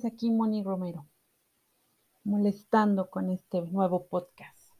[0.00, 1.06] aquí Moni Romero,
[2.24, 4.72] molestando con este nuevo podcast.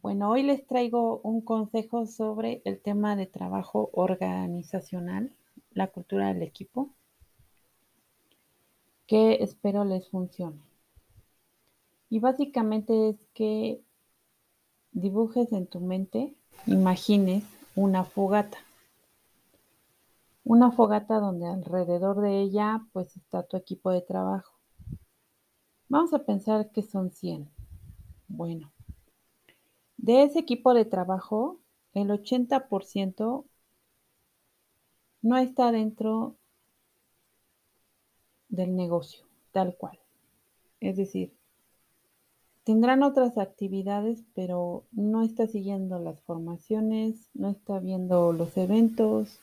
[0.00, 5.34] Bueno, hoy les traigo un consejo sobre el tema de trabajo organizacional,
[5.72, 6.90] la cultura del equipo,
[9.08, 10.62] que espero les funcione.
[12.08, 13.82] Y básicamente es que
[14.92, 16.36] dibujes en tu mente,
[16.66, 17.42] imagines
[17.74, 18.58] una fogata
[20.50, 24.58] una fogata donde alrededor de ella pues está tu equipo de trabajo.
[25.88, 27.48] Vamos a pensar que son 100.
[28.26, 28.72] Bueno,
[29.96, 31.60] de ese equipo de trabajo,
[31.94, 33.44] el 80%
[35.22, 36.34] no está dentro
[38.48, 40.00] del negocio, tal cual.
[40.80, 41.32] Es decir,
[42.64, 49.38] tendrán otras actividades, pero no está siguiendo las formaciones, no está viendo los eventos,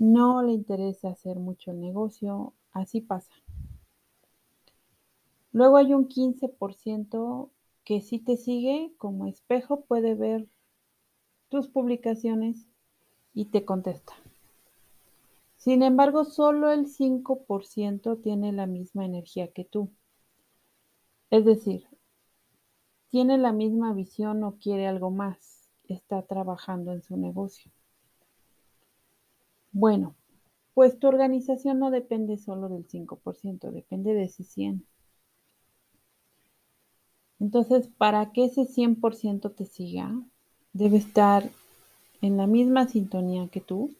[0.00, 3.34] no le interesa hacer mucho el negocio, así pasa.
[5.52, 7.50] Luego hay un 15%
[7.84, 10.48] que sí te sigue como espejo, puede ver
[11.50, 12.66] tus publicaciones
[13.34, 14.14] y te contesta.
[15.56, 19.90] Sin embargo, solo el 5% tiene la misma energía que tú.
[21.28, 21.86] Es decir,
[23.10, 27.70] tiene la misma visión o quiere algo más, está trabajando en su negocio.
[29.72, 30.14] Bueno,
[30.74, 34.86] pues tu organización no depende solo del 5%, depende de ese 100.
[37.40, 40.14] Entonces, para que ese 100% te siga,
[40.72, 41.50] debe estar
[42.22, 43.94] en la misma sintonía que tú,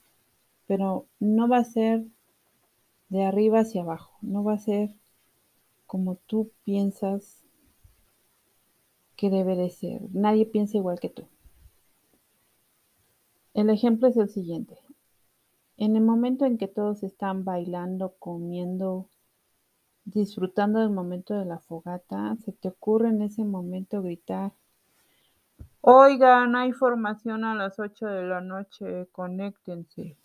[0.66, 2.04] pero no va a ser
[3.10, 4.94] de arriba hacia abajo, no va a ser
[5.86, 7.44] como tú piensas
[9.16, 10.02] que debe de ser.
[10.12, 11.24] Nadie piensa igual que tú.
[13.54, 14.76] El ejemplo es el siguiente.
[15.80, 19.08] En el momento en que todos están bailando, comiendo,
[20.04, 24.52] disfrutando del momento de la fogata, se te ocurre en ese momento gritar,
[25.80, 30.18] oigan, hay formación a las 8 de la noche, conéctense.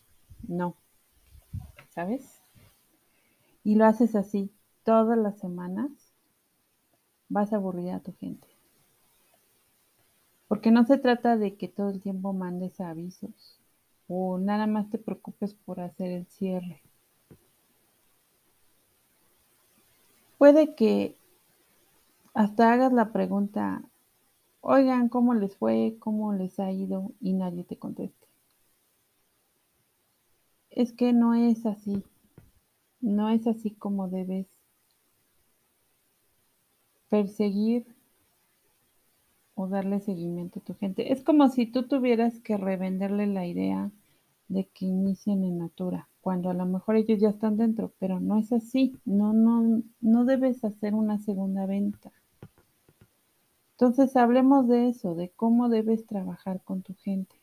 [0.45, 0.75] No,
[1.91, 2.43] ¿sabes?
[3.63, 4.51] Y lo haces así
[4.83, 5.89] todas las semanas,
[7.29, 8.49] vas a aburrir a tu gente.
[10.49, 13.61] Porque no se trata de que todo el tiempo mandes avisos
[14.07, 16.81] o nada más te preocupes por hacer el cierre.
[20.37, 21.15] Puede que
[22.33, 23.81] hasta hagas la pregunta,
[24.61, 25.95] oigan, ¿cómo les fue?
[25.99, 27.13] ¿Cómo les ha ido?
[27.21, 28.27] Y nadie te conteste.
[30.69, 32.03] Es que no es así.
[32.99, 34.47] No es así como debes
[37.09, 37.94] perseguir
[39.55, 41.11] o darle seguimiento a tu gente.
[41.11, 43.91] Es como si tú tuvieras que revenderle la idea
[44.47, 48.37] de que inicien en Natura, cuando a lo mejor ellos ya están dentro, pero no
[48.37, 48.95] es así.
[49.05, 52.11] No, no, no debes hacer una segunda venta.
[53.71, 57.35] Entonces hablemos de eso, de cómo debes trabajar con tu gente.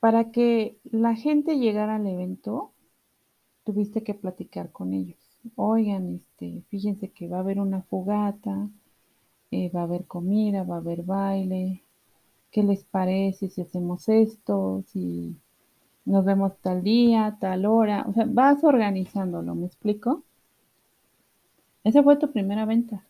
[0.00, 2.72] Para que la gente llegara al evento,
[3.64, 5.18] tuviste que platicar con ellos.
[5.56, 8.68] Oigan, este, fíjense que va a haber una fogata,
[9.52, 11.82] eh, va a haber comida, va a haber baile,
[12.50, 14.84] ¿qué les parece si hacemos esto?
[14.88, 15.36] Si
[16.04, 20.24] nos vemos tal día, tal hora, o sea, vas organizándolo, ¿me explico?
[21.84, 23.06] Esa fue tu primera venta.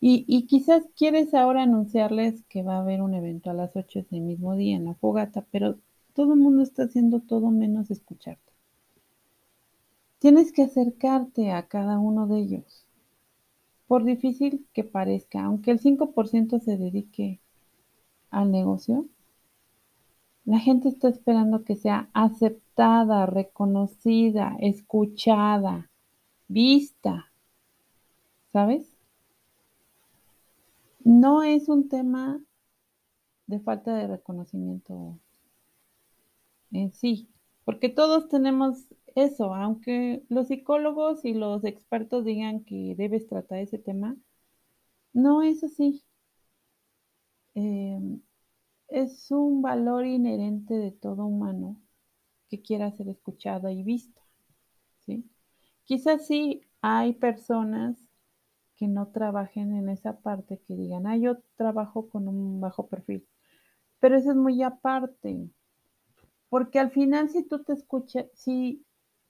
[0.00, 4.00] Y, y, quizás quieres ahora anunciarles que va a haber un evento a las 8
[4.00, 5.78] ese mismo día en la fogata, pero
[6.14, 8.52] todo el mundo está haciendo todo menos escucharte.
[10.18, 12.85] Tienes que acercarte a cada uno de ellos.
[13.86, 17.40] Por difícil que parezca, aunque el 5% se dedique
[18.30, 19.06] al negocio,
[20.44, 25.90] la gente está esperando que sea aceptada, reconocida, escuchada,
[26.48, 27.32] vista.
[28.52, 28.96] ¿Sabes?
[31.04, 32.40] No es un tema
[33.46, 35.18] de falta de reconocimiento
[36.72, 37.28] en sí,
[37.64, 38.86] porque todos tenemos
[39.16, 44.16] eso, aunque los psicólogos y los expertos digan que debes tratar ese tema,
[45.14, 46.04] no es así.
[47.54, 48.20] Em,
[48.88, 51.80] es un valor inherente de todo humano
[52.48, 54.20] que quiera ser escuchado y visto.
[55.06, 55.24] ¿sí?
[55.84, 57.96] Quizás sí hay personas
[58.76, 63.26] que no trabajen en esa parte, que digan, ah, yo trabajo con un bajo perfil,
[63.98, 65.48] pero eso es muy aparte,
[66.50, 68.85] porque al final si tú te escuchas, si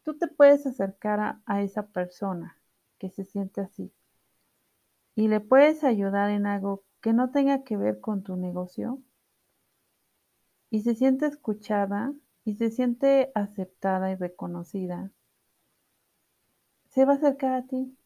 [0.06, 2.56] tú te puedes acercar a, esa persona
[2.96, 3.92] que se siente así
[5.16, 9.02] y le puedes ayudar en algo que no tenga que ver con tu negocio
[10.70, 12.14] y se siente escuchada,
[12.44, 15.10] y se siente aceptada y reconocida,
[16.90, 17.96] se va a acercar a ti.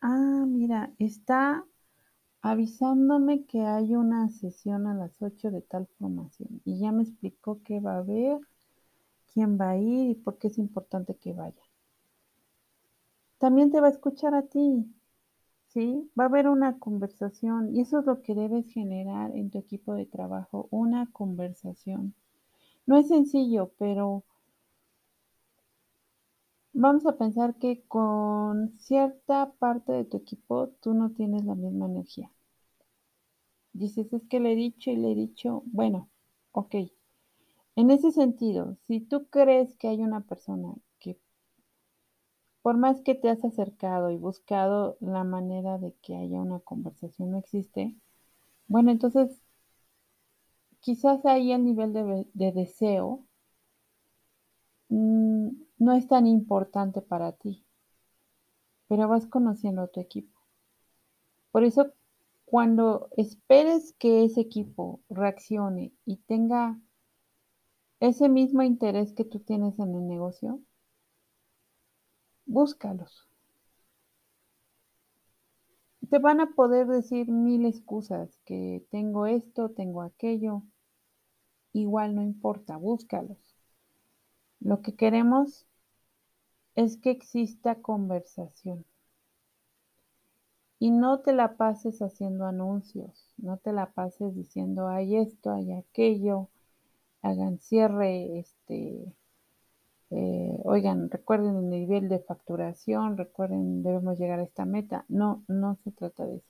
[0.00, 1.64] Ah, mira, está
[2.42, 7.60] avisándome que hay una sesión a las 8 de tal formación y ya me explicó
[7.64, 8.38] qué va a haber,
[9.32, 11.62] quién va a ir y por qué es importante que vaya.
[13.38, 14.86] También te va a escuchar a ti,
[15.68, 16.10] ¿sí?
[16.18, 19.94] Va a haber una conversación y eso es lo que debes generar en tu equipo
[19.94, 22.14] de trabajo, una conversación.
[22.86, 24.24] No es sencillo, pero
[26.72, 31.86] vamos a pensar que con cierta parte de tu equipo tú no tienes la misma
[31.86, 32.30] energía.
[33.72, 36.08] Dices, es que le he dicho y le he dicho, bueno,
[36.52, 36.74] ok.
[37.80, 41.18] En ese sentido, si tú crees que hay una persona que,
[42.62, 47.32] por más que te has acercado y buscado la manera de que haya una conversación,
[47.32, 47.94] no existe,
[48.68, 49.42] bueno, entonces
[50.80, 53.24] quizás ahí el nivel de, de deseo
[54.90, 55.48] Mm,
[55.78, 57.64] no es tan importante para ti,
[58.88, 60.38] pero vas conociendo a tu equipo.
[61.52, 61.92] Por eso,
[62.44, 66.80] cuando esperes que ese equipo reaccione y tenga
[68.00, 70.60] ese mismo interés que tú tienes en el negocio,
[72.46, 73.28] búscalos.
[76.08, 80.62] Te van a poder decir mil excusas, que tengo esto, tengo aquello.
[81.72, 83.38] Igual no importa, búscalos.
[84.58, 85.66] Lo que queremos
[86.74, 88.84] es que exista conversación.
[90.80, 95.72] Y no te la pases haciendo anuncios, no te la pases diciendo hay esto, hay
[95.72, 96.48] aquello,
[97.22, 99.12] hagan cierre, este,
[100.10, 105.04] eh, oigan, recuerden el nivel de facturación, recuerden, debemos llegar a esta meta.
[105.08, 106.46] No, no se trata de eso.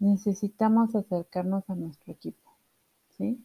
[0.00, 2.50] Necesitamos acercarnos a nuestro equipo,
[3.16, 3.44] ¿sí?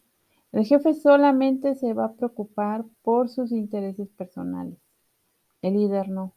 [0.50, 4.78] El jefe solamente se va a preocupar por sus intereses personales.
[5.62, 6.32] El líder no.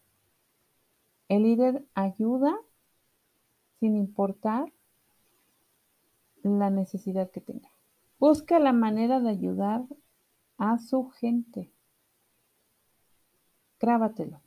[1.29, 2.55] El líder ayuda
[3.79, 4.71] sin importar
[6.43, 7.70] la necesidad que tenga.
[8.21, 9.83] Busca la manera de ayudar
[10.59, 11.73] a su gente.
[13.79, 14.39] Grábatelo.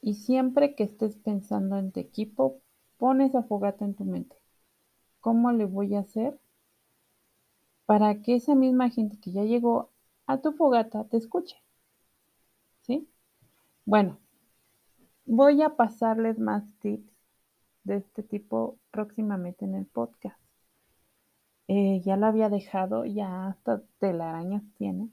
[0.00, 2.62] Y siempre que estés pensando en tu equipo,
[2.96, 4.34] pones esa fogata en tu mente.
[5.20, 6.40] ¿Cómo le voy a hacer
[7.84, 9.90] para que esa misma gente que ya llegó
[10.26, 11.56] a tu fogata te escuche.
[12.80, 13.10] ¿Sí?
[13.84, 14.18] Bueno,
[15.26, 17.12] voy a pasarles más tips
[17.84, 20.39] de este tipo próximamente en el podcast.
[21.72, 25.08] Eh, ya lo había dejado, ya hasta telarañas tiene.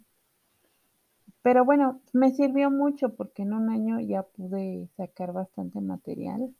[1.41, 6.53] Pero bueno, me sirvió mucho porque en un año ya pude sacar bastante material.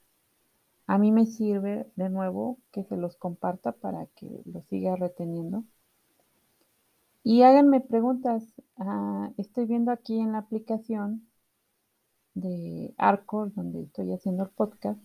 [0.87, 5.63] A mí me sirve de nuevo que se los comparta para que lo siga reteniendo.
[7.23, 8.43] Y háganme preguntas.
[8.77, 11.27] Ah, estoy viendo aquí en la aplicación
[12.35, 15.01] de Arcor, donde estoy haciendo el podcast,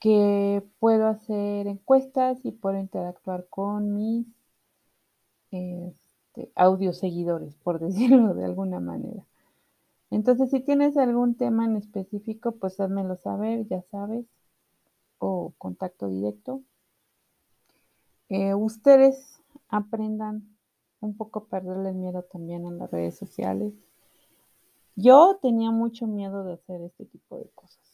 [0.00, 4.26] que puedo hacer encuestas y puedo interactuar con mis
[5.50, 9.24] este, audio seguidores, por decirlo de alguna manera.
[10.10, 14.24] Entonces, si tienes algún tema en específico, pues házmelo saber, ya sabes,
[15.18, 16.62] o contacto directo.
[18.30, 20.56] Eh, ustedes aprendan
[21.00, 23.74] un poco perderle el miedo también en las redes sociales.
[24.96, 27.87] Yo tenía mucho miedo de hacer este tipo de cosas.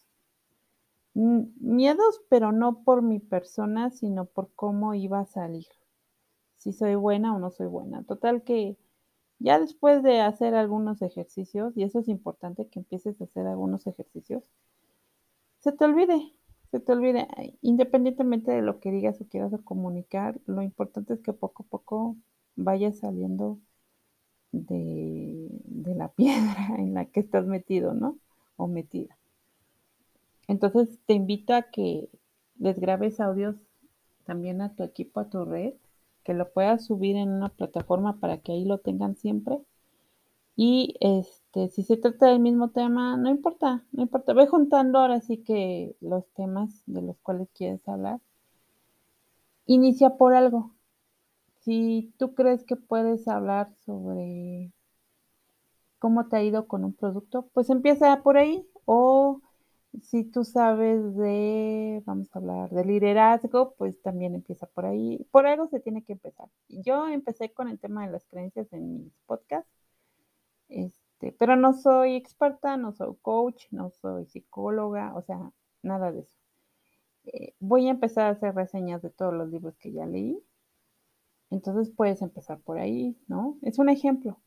[1.15, 5.67] Miedos, pero no por mi persona, sino por cómo iba a salir.
[6.57, 8.03] Si soy buena o no soy buena.
[8.03, 8.77] Total que
[9.39, 13.87] ya después de hacer algunos ejercicios, y eso es importante que empieces a hacer algunos
[13.87, 14.51] ejercicios,
[15.61, 16.35] se te olvide,
[16.71, 17.29] se te olvide,
[17.63, 22.17] independientemente de lo que digas o quieras comunicar, lo importante es que poco a poco
[22.57, 23.59] vaya saliendo
[24.53, 25.49] de,
[25.97, 28.19] la piedra en la que estás metido, ¿no?
[28.57, 29.17] O metida.
[30.49, 32.09] Entonces te invito a que
[32.59, 33.57] les grabes audios
[34.25, 35.75] también a tu equipo, a tu red,
[36.25, 39.61] que lo puedas subir en una plataforma para que ahí lo tengan siempre.
[40.57, 44.33] Y este, si se trata del mismo tema, no importa, no importa.
[44.35, 48.21] Ve juntando ahora sí que los temas de los cuales quieres hablar.
[49.67, 50.71] Inicia por algo.
[51.61, 54.73] Si tú crees que puedes hablar sobre
[55.99, 58.67] cómo te ha ido con un producto, pues empieza por ahí.
[58.85, 59.41] O
[60.03, 65.27] si tú sabes de, vamos a hablar de liderazgo, pues también empieza por ahí.
[65.31, 66.49] Por algo se tiene que empezar.
[66.69, 69.71] Yo empecé con el tema de las creencias en mis podcasts,
[70.69, 76.21] este, pero no soy experta, no soy coach, no soy psicóloga, o sea, nada de
[76.21, 76.39] eso.
[77.27, 80.43] Eh, voy a empezar a hacer reseñas de todos los libros que ya leí
[81.51, 83.59] entonces puedes empezar por ahí, ¿no?
[83.63, 84.41] Es un ejemplo.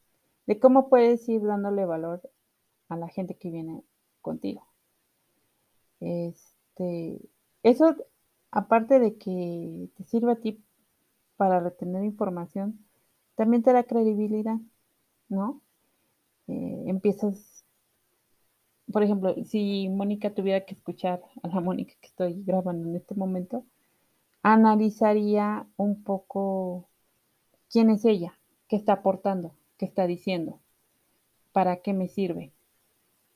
[0.47, 2.21] de cómo puedes ir dándole valor
[2.89, 3.83] a la gente que viene
[4.21, 4.67] contigo.
[5.99, 7.19] Este,
[7.63, 7.95] eso,
[8.51, 10.63] aparte de que te sirve a ti
[11.37, 12.85] para retener información,
[13.35, 14.57] también te da credibilidad,
[15.29, 15.61] ¿no?
[16.47, 17.65] Eh, empiezas,
[18.91, 23.15] por ejemplo, si Mónica tuviera que escuchar a la Mónica que estoy grabando en este
[23.15, 23.65] momento,
[24.43, 26.89] analizaría un poco
[27.69, 30.59] quién es ella, qué está aportando, qué está diciendo,
[31.51, 32.53] para qué me sirve,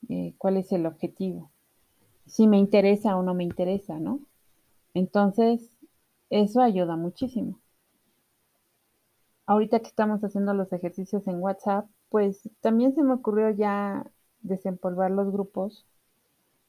[0.08, 1.51] eh, cuál es el objetivo,
[2.26, 4.20] si me interesa o no me interesa, ¿no?
[4.94, 5.70] Entonces,
[6.30, 7.60] eso ayuda muchísimo.
[9.46, 14.06] Ahorita que estamos haciendo los ejercicios en WhatsApp, pues también se me ocurrió ya
[14.40, 15.86] desempolvar los grupos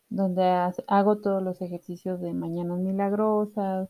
[0.10, 0.44] donde
[0.88, 3.90] hago todos los ejercicios de Mañanas Milagrosas,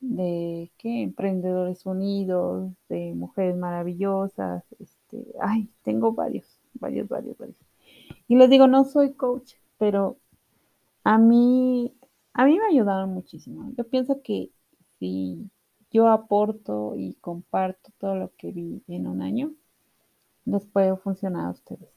[0.00, 1.02] de ¿qué?
[1.02, 7.56] Emprendedores Unidos, de Mujeres Maravillosas, este, ay, tengo varios, varios, varios, varios.
[8.28, 10.18] Y les digo, no soy coach, pero
[11.10, 11.92] a mí,
[12.34, 13.72] a mí me ayudaron muchísimo.
[13.76, 14.52] Yo pienso que
[15.00, 15.50] si
[15.90, 19.52] yo aporto y comparto todo lo que vi en un año,
[20.44, 21.90] les puede funcionar a ustedes.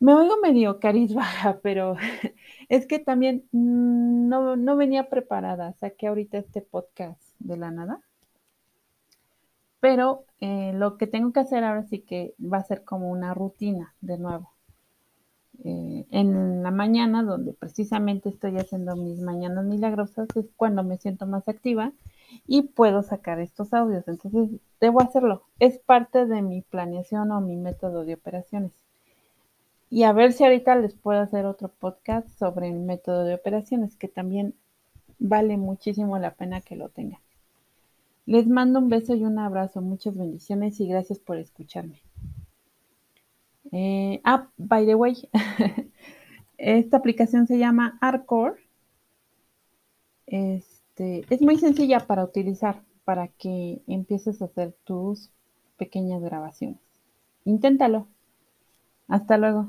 [0.00, 1.96] Me oigo medio cariz baja, pero
[2.70, 5.74] es que también mm, no, no venía preparada.
[5.74, 8.00] Saqué ahorita este podcast de la nada.
[9.78, 13.34] Pero eh, lo que tengo que hacer ahora sí que va a ser como una
[13.34, 14.51] rutina de nuevo.
[15.64, 21.26] Eh, en la mañana, donde precisamente estoy haciendo mis mañanas milagrosas, es cuando me siento
[21.26, 21.92] más activa
[22.46, 24.08] y puedo sacar estos audios.
[24.08, 25.42] Entonces, debo hacerlo.
[25.58, 28.72] Es parte de mi planeación o mi método de operaciones.
[29.90, 33.94] Y a ver si ahorita les puedo hacer otro podcast sobre el método de operaciones,
[33.96, 34.54] que también
[35.18, 37.20] vale muchísimo la pena que lo tengan.
[38.24, 42.00] Les mando un beso y un abrazo, muchas bendiciones y gracias por escucharme.
[43.72, 45.14] Eh, ah, by the way,
[46.58, 48.60] esta aplicación se llama Arcore.
[50.26, 55.30] Este, es muy sencilla para utilizar para que empieces a hacer tus
[55.76, 56.80] pequeñas grabaciones.
[57.44, 58.06] Inténtalo.
[59.08, 59.68] Hasta luego.